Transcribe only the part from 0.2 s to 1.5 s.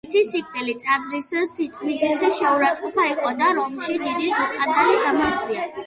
სიკვდილი ტაძრის